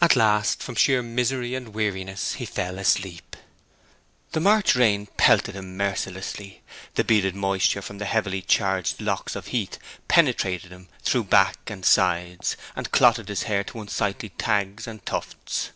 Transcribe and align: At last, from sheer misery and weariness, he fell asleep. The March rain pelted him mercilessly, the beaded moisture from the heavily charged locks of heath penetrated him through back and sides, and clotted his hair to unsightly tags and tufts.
At 0.00 0.14
last, 0.14 0.62
from 0.62 0.76
sheer 0.76 1.02
misery 1.02 1.56
and 1.56 1.74
weariness, 1.74 2.34
he 2.34 2.46
fell 2.46 2.78
asleep. 2.78 3.34
The 4.30 4.38
March 4.38 4.76
rain 4.76 5.06
pelted 5.16 5.56
him 5.56 5.76
mercilessly, 5.76 6.62
the 6.94 7.02
beaded 7.02 7.34
moisture 7.34 7.82
from 7.82 7.98
the 7.98 8.04
heavily 8.04 8.40
charged 8.40 9.00
locks 9.00 9.34
of 9.34 9.48
heath 9.48 9.78
penetrated 10.06 10.70
him 10.70 10.88
through 11.02 11.24
back 11.24 11.58
and 11.68 11.84
sides, 11.84 12.56
and 12.76 12.92
clotted 12.92 13.28
his 13.28 13.42
hair 13.50 13.64
to 13.64 13.80
unsightly 13.80 14.28
tags 14.28 14.86
and 14.86 15.04
tufts. 15.04 15.70